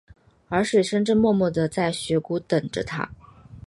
[0.49, 3.11] 而水笙正默默地在雪谷等着他。